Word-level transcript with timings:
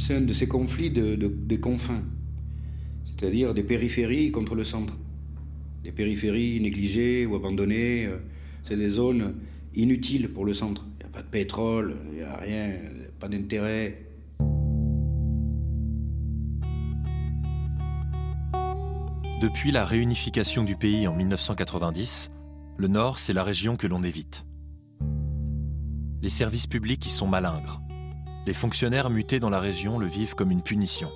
c'est 0.00 0.14
un 0.14 0.22
de 0.22 0.32
ces 0.32 0.48
conflits 0.48 0.90
de, 0.90 1.14
des 1.14 1.60
confins, 1.60 2.02
c'est-à-dire 3.04 3.52
des 3.52 3.62
périphéries 3.62 4.32
contre 4.32 4.54
le 4.54 4.64
centre. 4.64 4.96
Des 5.84 5.92
périphéries 5.92 6.58
négligées 6.60 7.26
ou 7.26 7.36
abandonnées, 7.36 8.06
euh, 8.06 8.16
c'est 8.62 8.76
des 8.76 8.88
zones 8.88 9.34
inutiles 9.74 10.30
pour 10.30 10.46
le 10.46 10.54
centre. 10.54 10.86
Il 10.98 11.04
n'y 11.04 11.10
a 11.10 11.12
pas 11.12 11.22
de 11.22 11.28
pétrole, 11.28 11.96
il 12.12 12.18
n'y 12.18 12.22
a 12.22 12.36
rien, 12.36 12.70
pas 13.18 13.28
d'intérêt. 13.28 14.06
Depuis 19.42 19.70
la 19.70 19.84
réunification 19.84 20.64
du 20.64 20.76
pays 20.76 21.06
en 21.06 21.14
1990, 21.14 22.30
le 22.78 22.88
Nord, 22.88 23.18
c'est 23.18 23.34
la 23.34 23.44
région 23.44 23.76
que 23.76 23.86
l'on 23.86 24.02
évite. 24.02 24.46
Les 26.22 26.30
services 26.30 26.66
publics 26.66 27.04
y 27.04 27.10
sont 27.10 27.26
malingres. 27.26 27.82
Les 28.46 28.54
fonctionnaires 28.54 29.10
mutés 29.10 29.38
dans 29.38 29.50
la 29.50 29.60
région 29.60 29.98
le 29.98 30.06
vivent 30.06 30.34
comme 30.34 30.50
une 30.50 30.62
punition. 30.62 31.12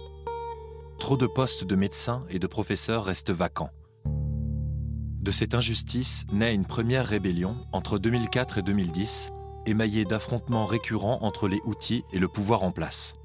Trop 0.98 1.16
de 1.16 1.26
postes 1.26 1.64
de 1.64 1.74
médecins 1.74 2.24
et 2.28 2.38
de 2.38 2.46
professeurs 2.46 3.04
restent 3.04 3.30
vacants. 3.30 3.70
De 4.04 5.30
cette 5.30 5.54
injustice 5.54 6.26
naît 6.32 6.54
une 6.54 6.66
première 6.66 7.06
rébellion 7.06 7.56
entre 7.72 7.98
2004 7.98 8.58
et 8.58 8.62
2010, 8.62 9.32
émaillée 9.64 10.04
d'affrontements 10.04 10.66
récurrents 10.66 11.22
entre 11.22 11.48
les 11.48 11.60
Houthis 11.64 12.04
et 12.12 12.18
le 12.18 12.28
pouvoir 12.28 12.62
en 12.62 12.72
place. 12.72 13.16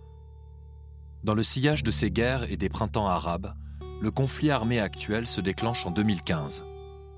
Dans 1.26 1.34
le 1.34 1.44
sillage 1.44 1.84
de 1.84 1.92
ces 1.92 2.10
guerres 2.10 2.50
et 2.50 2.56
des 2.56 2.70
printemps 2.70 3.08
arabes, 3.08 3.54
le 4.02 4.12
conflit 4.12 4.50
armé 4.50 4.80
actuel 4.80 5.28
se 5.28 5.42
déclenche 5.42 5.86
en 5.86 5.92
2015. 5.92 6.64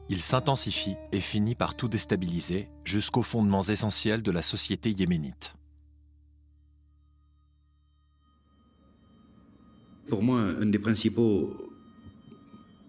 Il 0.10 0.20
s'intensifie 0.20 0.96
et 1.12 1.20
finit 1.20 1.54
par 1.54 1.76
tout 1.76 1.88
déstabiliser 1.88 2.70
jusqu'aux 2.84 3.22
fondements 3.22 3.62
essentiels 3.62 4.24
de 4.24 4.32
la 4.32 4.42
société 4.42 4.90
yéménite. 4.90 5.56
Pour 10.08 10.24
moi, 10.24 10.40
un 10.40 10.66
des 10.66 10.80
principaux 10.80 11.56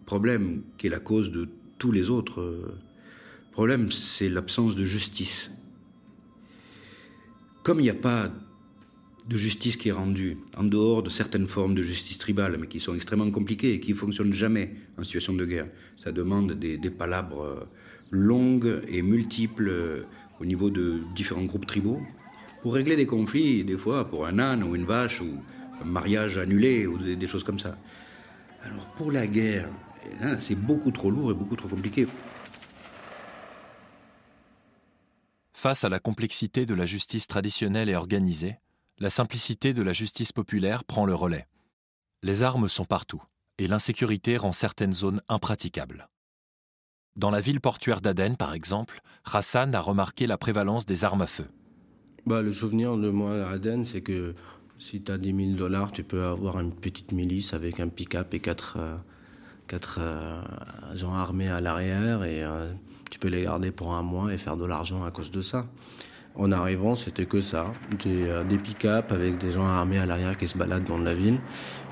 problèmes 0.07 0.63
qui 0.79 0.89
est 0.89 0.91
la 0.91 1.01
cause 1.01 1.31
de 1.31 1.49
tous 1.79 1.93
les 1.93 2.11
autres 2.11 2.41
euh, 2.41 2.75
problèmes, 3.53 3.91
c'est 3.91 4.29
l'absence 4.29 4.75
de 4.77 4.85
justice. 4.85 5.51
Comme 7.63 7.81
il 7.81 7.85
n'y 7.85 7.91
a 7.91 7.95
pas 7.95 8.31
de 9.29 9.37
justice 9.37 9.77
qui 9.77 9.89
est 9.89 9.93
rendue, 9.93 10.37
en 10.57 10.65
dehors 10.65 11.03
de 11.03 11.11
certaines 11.11 11.47
formes 11.47 11.75
de 11.75 11.83
justice 11.83 12.19
tribale, 12.19 12.57
mais 12.59 12.67
qui 12.67 12.81
sont 12.81 12.95
extrêmement 12.95 13.31
compliquées 13.31 13.75
et 13.75 13.81
qui 13.81 13.93
ne 13.93 13.97
fonctionnent 13.97 14.33
jamais 14.33 14.73
en 14.99 15.05
situation 15.05 15.33
de 15.33 15.45
guerre. 15.45 15.69
Ça 15.97 16.11
demande 16.13 16.53
des, 16.53 16.79
palabres 16.91 17.43
euh, 17.43 17.65
longues 18.11 18.81
et 18.89 19.03
multiples 19.03 19.69
euh, 19.69 20.03
au 20.41 20.45
niveau 20.45 20.71
de 20.71 21.01
différents 21.15 21.45
groupes 21.45 21.67
tribaux. 21.67 22.01
Pour 22.63 22.75
régler 22.75 22.97
des 22.97 23.07
conflits, 23.07 23.65
des 23.65 23.79
fois, 23.79 24.09
pour 24.09 24.27
un 24.27 24.39
âne 24.39 24.63
ou 24.63 24.75
une 24.75 24.85
vache 24.85 25.21
ou 25.21 25.39
mariage 25.84 26.38
annulé 26.38 26.86
ou 26.86 26.98
des, 26.98 27.16
des 27.16 27.27
choses 27.27 27.44
comme 27.44 27.58
ça. 27.58 27.77
Alors 28.62 28.86
pour 28.97 29.11
la 29.11 29.27
guerre, 29.27 29.69
c'est 30.38 30.55
beaucoup 30.55 30.91
trop 30.91 31.11
lourd 31.11 31.30
et 31.30 31.34
beaucoup 31.34 31.56
trop 31.56 31.69
compliqué. 31.69 32.06
Face 35.53 35.84
à 35.84 35.88
la 35.88 36.00
complexité 36.00 36.66
de 36.66 36.75
la 36.75 36.87
justice 36.87 37.26
traditionnelle 37.26 37.88
et 37.88 37.94
organisée, 37.94 38.56
la 38.98 39.10
simplicité 39.10 39.72
de 39.72 39.82
la 39.82 39.92
justice 39.92 40.32
populaire 40.32 40.84
prend 40.84 41.06
le 41.06 41.15
relais. 41.15 41.47
Les 42.22 42.42
armes 42.42 42.69
sont 42.69 42.84
partout, 42.84 43.22
et 43.59 43.66
l'insécurité 43.66 44.37
rend 44.37 44.53
certaines 44.53 44.92
zones 44.92 45.21
impraticables. 45.28 46.09
Dans 47.16 47.31
la 47.31 47.41
ville 47.41 47.60
portuaire 47.60 48.00
d'Aden, 48.00 48.37
par 48.37 48.54
exemple, 48.54 49.00
Hassan 49.25 49.75
a 49.75 49.81
remarqué 49.81 50.26
la 50.26 50.38
prévalence 50.38 50.87
des 50.87 51.04
armes 51.04 51.22
à 51.22 51.26
feu. 51.26 51.47
Bah, 52.26 52.42
le 52.42 52.53
souvenir 52.53 52.97
de 52.97 53.10
moi 53.10 53.44
à 53.44 53.50
Aden, 53.50 53.84
c'est 53.84 54.00
que 54.00 54.34
si 54.82 55.00
tu 55.00 55.12
as 55.12 55.19
10 55.19 55.34
000 55.37 55.50
dollars, 55.56 55.93
tu 55.93 56.03
peux 56.03 56.25
avoir 56.25 56.59
une 56.59 56.72
petite 56.72 57.12
milice 57.12 57.54
avec 57.54 57.78
un 57.78 57.87
pick-up 57.87 58.34
et 58.34 58.41
quatre, 58.41 58.78
euh, 58.81 58.97
quatre 59.69 60.00
euh, 60.03 60.43
gens 60.97 61.15
armés 61.15 61.48
à 61.48 61.60
l'arrière, 61.60 62.25
et 62.25 62.43
euh, 62.43 62.72
tu 63.09 63.21
peux 63.21 63.28
les 63.28 63.42
garder 63.42 63.71
pour 63.71 63.94
un 63.94 64.03
mois 64.03 64.34
et 64.34 64.37
faire 64.37 64.56
de 64.56 64.66
l'argent 64.66 65.04
à 65.04 65.12
cause 65.12 65.31
de 65.31 65.41
ça. 65.41 65.66
En 66.34 66.50
arrivant, 66.50 66.97
c'était 66.97 67.26
que 67.26 67.41
ça. 67.41 67.72
Des, 68.03 68.42
des 68.48 68.59
pick-up 68.59 69.12
avec 69.12 69.38
des 69.38 69.53
gens 69.53 69.66
armés 69.66 69.98
à 69.98 70.06
l'arrière 70.06 70.37
qui 70.37 70.48
se 70.48 70.59
baladent 70.59 70.87
dans 70.87 70.98
la 70.98 71.15
ville. 71.15 71.38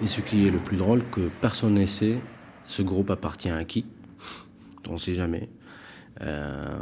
Et 0.03 0.07
ce 0.07 0.23
qui 0.23 0.47
est 0.47 0.51
le 0.51 0.59
plus 0.59 0.79
drôle, 0.79 1.05
que 1.13 1.29
personne 1.43 1.75
ne 1.75 1.87
sait 1.87 2.19
ce 2.67 2.83
groupe 2.83 3.11
appartient 3.11 3.51
à 3.51 3.65
qui? 3.65 3.87
On 4.89 4.95
ne 4.95 4.99
sait 4.99 5.15
jamais. 5.15 5.51
Euh, 6.23 6.79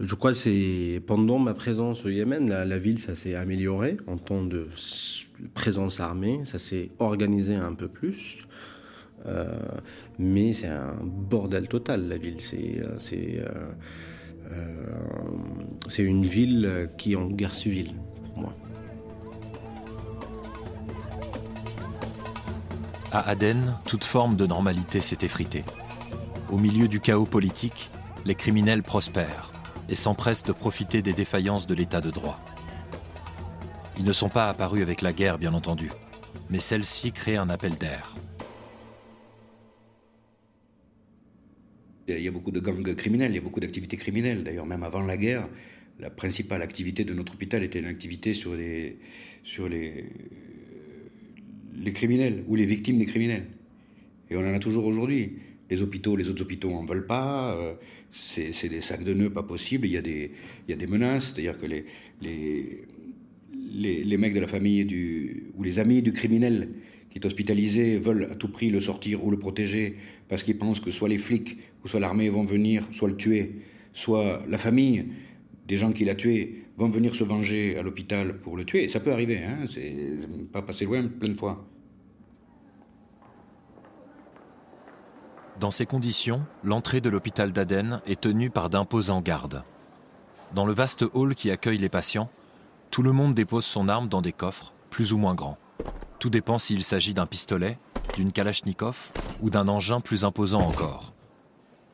je 0.00 0.14
crois 0.14 0.32
que 0.32 0.36
c'est 0.36 1.02
pendant 1.06 1.38
ma 1.38 1.54
présence 1.54 2.04
au 2.04 2.08
Yémen, 2.08 2.48
la, 2.48 2.78
ville, 2.78 2.98
ça 2.98 3.14
s'est 3.14 3.34
amélioré 3.34 3.96
en 4.06 4.16
temps 4.16 4.44
de 4.44 4.68
présence 5.54 6.00
armée, 6.00 6.40
ça 6.44 6.58
s'est 6.58 6.88
organisé 6.98 7.54
un 7.54 7.74
peu 7.74 7.88
plus. 7.88 8.38
Euh, 9.26 9.58
mais 10.18 10.52
c'est 10.52 10.68
un 10.68 10.94
bordel 11.02 11.66
total, 11.68 12.08
la 12.08 12.16
ville. 12.16 12.38
Euh, 12.52 12.96
c'est 15.88 16.02
une 16.02 16.24
ville 16.24 16.88
qui 16.96 17.12
est 17.12 17.16
en 17.16 17.26
guerre 17.26 17.54
civile 17.54 17.94
pour 18.24 18.38
moi. 18.38 18.54
À 23.10 23.28
Aden, 23.30 23.74
toute 23.86 24.04
forme 24.04 24.36
de 24.36 24.46
normalité 24.46 25.00
s'est 25.00 25.18
effritée. 25.22 25.64
Au 26.50 26.56
milieu 26.56 26.88
du 26.88 26.98
chaos 26.98 27.26
politique, 27.26 27.90
les 28.24 28.34
criminels 28.34 28.82
prospèrent 28.82 29.52
et 29.90 29.94
s'empressent 29.94 30.44
de 30.44 30.52
profiter 30.52 31.02
des 31.02 31.12
défaillances 31.12 31.66
de 31.66 31.74
l'état 31.74 32.00
de 32.00 32.10
droit. 32.10 32.40
Ils 33.98 34.04
ne 34.04 34.12
sont 34.12 34.30
pas 34.30 34.48
apparus 34.48 34.80
avec 34.80 35.02
la 35.02 35.12
guerre, 35.12 35.38
bien 35.38 35.52
entendu, 35.52 35.90
mais 36.48 36.58
celle-ci 36.58 37.12
crée 37.12 37.36
un 37.36 37.50
appel 37.50 37.76
d'air. 37.76 38.14
Il 42.08 42.18
y 42.18 42.28
a 42.28 42.30
beaucoup 42.30 42.50
de 42.50 42.60
gangs 42.60 42.94
criminels, 42.94 43.32
il 43.32 43.34
y 43.34 43.38
a 43.38 43.42
beaucoup 43.42 43.60
d'activités 43.60 43.98
criminelles. 43.98 44.42
D'ailleurs, 44.42 44.64
même 44.64 44.82
avant 44.82 45.02
la 45.02 45.18
guerre, 45.18 45.46
la 46.00 46.08
principale 46.08 46.62
activité 46.62 47.04
de 47.04 47.12
notre 47.12 47.34
hôpital 47.34 47.62
était 47.62 47.80
une 47.80 47.84
activité 47.84 48.32
sur 48.32 48.54
les, 48.54 48.98
sur 49.44 49.68
les, 49.68 50.06
les 51.76 51.92
criminels 51.92 52.42
ou 52.48 52.54
les 52.54 52.64
victimes 52.64 52.98
des 52.98 53.04
criminels. 53.04 53.44
Et 54.30 54.36
on 54.36 54.40
en 54.40 54.54
a 54.54 54.58
toujours 54.58 54.86
aujourd'hui. 54.86 55.36
Les 55.70 55.82
hôpitaux, 55.82 56.16
les 56.16 56.30
autres 56.30 56.42
hôpitaux 56.42 56.70
en 56.72 56.84
veulent 56.84 57.06
pas. 57.06 57.54
Euh, 57.56 57.74
c'est 58.10 58.68
des 58.68 58.80
sacs 58.80 59.04
de 59.04 59.14
nœuds 59.14 59.30
pas 59.30 59.42
possible. 59.42 59.86
Il 59.86 59.92
y 59.92 59.96
a 59.96 60.02
des, 60.02 60.86
menaces. 60.86 61.32
C'est-à-dire 61.34 61.58
que 61.58 61.66
les, 61.66 61.86
mecs 64.16 64.34
de 64.34 64.40
la 64.40 64.46
famille 64.46 64.86
ou 65.56 65.62
les 65.62 65.78
amis 65.78 66.02
du 66.02 66.12
criminel 66.12 66.70
qui 67.10 67.18
est 67.18 67.26
hospitalisé 67.26 67.98
veulent 67.98 68.28
à 68.30 68.34
tout 68.34 68.48
prix 68.48 68.70
le 68.70 68.80
sortir 68.80 69.24
ou 69.24 69.30
le 69.30 69.38
protéger 69.38 69.96
parce 70.28 70.42
qu'ils 70.42 70.58
pensent 70.58 70.80
que 70.80 70.90
soit 70.90 71.08
les 71.08 71.18
flics 71.18 71.56
ou 71.84 71.88
soit 71.88 72.00
l'armée 72.00 72.28
vont 72.28 72.44
venir, 72.44 72.86
soit 72.90 73.08
le 73.08 73.16
tuer, 73.16 73.52
soit 73.92 74.44
la 74.48 74.58
famille 74.58 75.06
des 75.66 75.76
gens 75.76 75.92
qui 75.92 76.04
l'a 76.04 76.14
tué 76.14 76.64
vont 76.78 76.88
venir 76.88 77.14
se 77.14 77.24
venger 77.24 77.76
à 77.76 77.82
l'hôpital 77.82 78.38
pour 78.38 78.56
le 78.56 78.64
tuer. 78.64 78.88
Ça 78.88 79.00
peut 79.00 79.12
arriver, 79.12 79.38
hein, 79.38 79.66
c'est 79.72 79.94
pas 80.52 80.62
passé 80.62 80.84
loin 80.84 81.06
plein 81.06 81.28
de 81.28 81.34
fois. 81.34 81.68
Dans 85.60 85.72
ces 85.72 85.86
conditions, 85.86 86.42
l'entrée 86.62 87.00
de 87.00 87.10
l'hôpital 87.10 87.52
d'Aden 87.52 88.00
est 88.06 88.20
tenue 88.20 88.48
par 88.48 88.70
d'imposants 88.70 89.20
gardes. 89.20 89.64
Dans 90.54 90.64
le 90.64 90.72
vaste 90.72 91.04
hall 91.14 91.34
qui 91.34 91.50
accueille 91.50 91.78
les 91.78 91.88
patients, 91.88 92.30
tout 92.92 93.02
le 93.02 93.10
monde 93.10 93.34
dépose 93.34 93.64
son 93.64 93.88
arme 93.88 94.08
dans 94.08 94.22
des 94.22 94.32
coffres, 94.32 94.72
plus 94.88 95.12
ou 95.12 95.18
moins 95.18 95.34
grands. 95.34 95.58
Tout 96.20 96.30
dépend 96.30 96.58
s'il 96.58 96.84
s'agit 96.84 97.12
d'un 97.12 97.26
pistolet, 97.26 97.76
d'une 98.14 98.30
kalachnikov 98.30 99.10
ou 99.40 99.50
d'un 99.50 99.66
engin 99.66 100.00
plus 100.00 100.24
imposant 100.24 100.62
encore. 100.62 101.12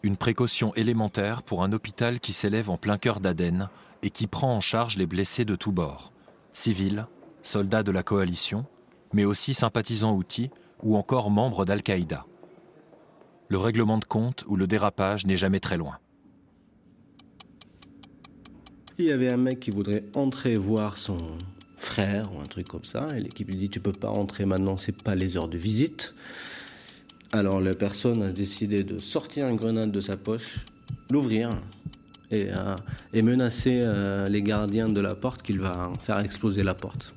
Une 0.02 0.18
précaution 0.18 0.74
élémentaire 0.74 1.42
pour 1.42 1.62
un 1.62 1.72
hôpital 1.72 2.20
qui 2.20 2.34
s'élève 2.34 2.68
en 2.68 2.76
plein 2.76 2.98
cœur 2.98 3.18
d'Aden 3.18 3.70
et 4.02 4.10
qui 4.10 4.26
prend 4.26 4.54
en 4.54 4.60
charge 4.60 4.98
les 4.98 5.06
blessés 5.06 5.46
de 5.46 5.56
tous 5.56 5.72
bords, 5.72 6.12
civils, 6.52 7.06
soldats 7.42 7.82
de 7.82 7.92
la 7.92 8.02
coalition, 8.02 8.66
mais 9.14 9.24
aussi 9.24 9.54
sympathisants 9.54 10.14
outils 10.14 10.50
ou 10.82 10.98
encore 10.98 11.30
membres 11.30 11.64
d'Al-Qaïda. 11.64 12.26
Le 13.54 13.58
règlement 13.58 13.98
de 13.98 14.04
compte 14.04 14.44
ou 14.48 14.56
le 14.56 14.66
dérapage 14.66 15.26
n'est 15.26 15.36
jamais 15.36 15.60
très 15.60 15.76
loin. 15.76 15.98
Il 18.98 19.04
y 19.04 19.12
avait 19.12 19.32
un 19.32 19.36
mec 19.36 19.60
qui 19.60 19.70
voudrait 19.70 20.02
entrer 20.16 20.56
voir 20.56 20.98
son, 20.98 21.18
frère 21.76 22.34
ou 22.34 22.40
un 22.40 22.46
truc 22.46 22.66
comme 22.66 22.82
ça. 22.82 23.06
Et 23.14 23.20
l'équipe 23.20 23.46
lui 23.46 23.54
dit 23.54 23.70
tu 23.70 23.78
peux 23.78 23.92
pas 23.92 24.08
entrer 24.08 24.44
maintenant, 24.44 24.76
c'est 24.76 25.00
pas 25.00 25.14
les 25.14 25.36
heures 25.36 25.46
de 25.46 25.56
visite. 25.56 26.16
Alors 27.30 27.60
la 27.60 27.74
personne 27.74 28.22
a 28.24 28.32
décidé 28.32 28.82
de 28.82 28.98
sortir 28.98 29.46
une 29.46 29.54
grenade 29.54 29.92
de 29.92 30.00
sa 30.00 30.16
poche, 30.16 30.64
l'ouvrir 31.12 31.50
et, 32.32 32.48
euh, 32.50 32.74
menacer 33.22 33.82
euh, 33.84 34.26
les 34.26 34.42
gardiens 34.42 34.88
de 34.88 35.00
la 35.00 35.14
porte 35.14 35.42
qu'il 35.42 35.60
va 35.60 35.92
faire 36.00 36.18
exploser 36.18 36.64
la 36.64 36.74
porte. 36.74 37.14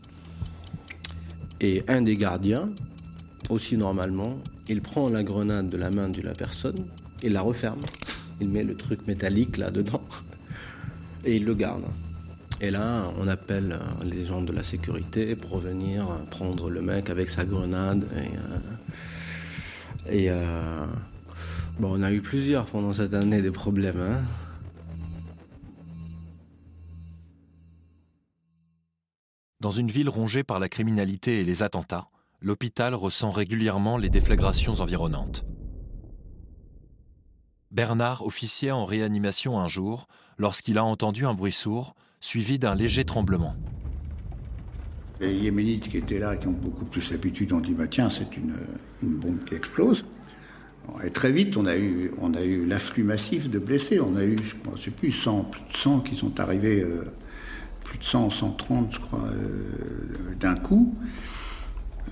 Et 1.62 1.84
un 1.88 2.04
des 2.04 2.16
gardiens, 2.16 2.70
aussi 3.50 3.78
normalement, 3.78 4.38
il 4.68 4.82
prend 4.82 5.10
la 5.10 5.24
grenade 5.24 5.70
de 5.70 5.78
la 5.78 5.90
main 5.90 6.10
de 6.10 6.22
la 6.22 6.34
personne 6.34 6.88
et 7.24 7.30
la 7.30 7.42
referme. 7.42 7.82
Il 8.42 8.50
met 8.50 8.64
le 8.64 8.76
truc 8.76 9.08
métallique 9.08 9.58
là 9.58 9.72
dedans 9.72 10.04
et 11.26 11.38
il 11.38 11.46
le 11.46 11.56
garde. 11.56 11.84
Et 12.60 12.72
là, 12.72 13.12
on 13.20 13.28
appelle 13.28 13.80
les 14.04 14.26
gens 14.26 14.42
de 14.42 14.52
la 14.52 14.64
sécurité 14.64 15.36
pour 15.36 15.60
venir 15.60 16.08
prendre 16.32 16.70
le 16.70 16.82
mec 16.82 17.10
avec 17.10 17.30
sa 17.30 17.46
grenade. 17.46 18.08
Et, 20.10 20.30
bon, 21.80 22.00
on 22.00 22.02
a 22.02 22.12
eu 22.12 22.22
plusieurs 22.22 22.66
pendant 22.66 22.94
cette 22.94 23.14
année 23.14 23.42
des 23.44 23.52
problèmes. 23.52 24.02
Hein. 24.02 24.22
Dans 29.60 29.72
une 29.72 29.90
ville 29.90 30.10
rongée 30.10 30.44
par 30.44 30.60
la 30.60 30.70
criminalité 30.70 31.42
et 31.42 31.44
les 31.44 31.62
attentats, 31.62 32.10
l'hôpital 32.42 32.94
ressent 32.94 33.32
régulièrement 33.32 33.98
les 33.98 34.10
déflagrations 34.10 34.80
environnantes. 34.80 35.46
Bernard 37.72 38.26
officiait 38.26 38.72
en 38.72 38.86
réanimation 38.86 39.60
un 39.60 39.68
jour 39.68 40.08
lorsqu'il 40.38 40.78
a 40.78 40.84
entendu 40.84 41.26
un 41.26 41.34
bruit 41.34 41.52
sourd 41.52 41.96
suivi 42.22 42.60
d'un 42.60 42.76
léger 42.76 43.04
tremblement. 43.04 43.56
Les 45.20 45.34
Yéménites 45.34 45.90
qui 45.90 45.98
étaient 45.98 46.20
là, 46.20 46.38
qui 46.38 46.48
ont 46.48 46.52
beaucoup 46.52 46.86
plus 46.86 47.12
l'habitude, 47.12 47.52
ont 47.54 47.60
dit 47.60 47.74
bah, 47.74 47.88
tiens, 47.88 48.10
c'est 48.10 48.38
une, 48.38 48.54
bombe 49.02 49.44
qui 49.46 49.56
explose. 49.56 50.06
Et 51.04 51.10
très 51.10 51.32
vite, 51.32 51.58
on 51.58 51.66
a 51.66 51.76
eu, 51.76 52.66
l'afflux 52.66 53.04
massif 53.04 53.50
de 53.50 53.60
blessés. 53.60 54.00
On 54.00 54.16
a 54.16 54.24
eu, 54.24 54.38
je 54.38 54.56
ne 54.72 54.78
sais 54.78 54.92
plus, 54.92 55.12
100, 55.12 55.44
plus 55.44 55.62
de 55.74 55.78
100 55.78 56.00
qui 56.02 56.16
sont 56.16 56.40
arrivés, 56.40 56.82
euh, 56.82 57.04
plus 57.84 57.98
de 57.98 58.04
100, 58.04 58.30
130, 58.30 58.94
je 58.94 59.00
crois, 59.00 59.20
euh, 59.26 60.36
d'un 60.40 60.56
coup 60.56 60.96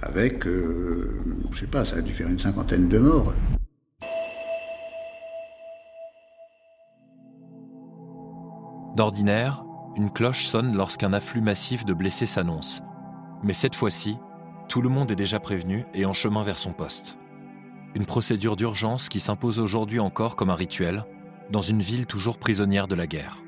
avec, 0.02 0.46
euh, 0.48 1.22
je 1.52 1.60
sais 1.60 1.68
pas, 1.68 1.86
ça 1.86 1.98
a 1.98 2.02
dû 2.02 2.14
faire 2.14 2.28
une 2.28 2.40
cinquantaine 2.40 2.88
de 2.90 2.98
morts. 2.98 3.34
D'ordinaire, 8.96 9.64
une 9.98 10.10
cloche 10.10 10.46
sonne 10.46 10.76
lorsqu'un 10.76 11.14
afflux 11.14 11.42
massif 11.42 11.86
de 11.86 11.94
blessés 11.94 12.26
s'annonce. 12.26 12.82
Mais 13.44 13.54
cette 13.54 13.76
fois-ci, 13.76 14.18
tout 14.70 14.82
le 14.82 14.90
monde 14.90 15.12
est 15.12 15.16
déjà 15.16 15.40
prévenu 15.40 15.86
et 15.94 16.06
en 16.06 16.14
chemin 16.14 16.44
vers 16.44 16.58
son 16.60 16.74
poste. 16.74 17.18
Une 17.94 18.06
procédure 18.06 18.56
d'urgence 18.56 19.10
qui 19.10 19.20
s'impose 19.20 19.60
aujourd'hui 19.60 20.00
encore 20.00 20.36
comme 20.36 20.50
un 20.50 20.56
rituel, 20.56 21.06
dans 21.52 21.62
une 21.62 21.82
ville 21.82 22.06
toujours 22.06 22.38
prisonnière 22.38 22.88
de 22.88 22.96
la 22.96 23.08
guerre. 23.08 23.45